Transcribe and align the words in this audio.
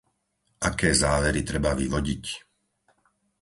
Aké 0.69 0.89
závery 1.01 1.41
treba 1.49 1.71
vyvodiť? 1.81 2.25